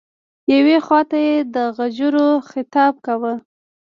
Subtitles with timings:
[0.53, 3.33] یوې خواته یې د غجرو خطاب کاوه.